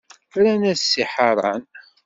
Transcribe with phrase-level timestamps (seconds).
[0.37, 1.63] Rran-as-d: Si Ḥaṛan.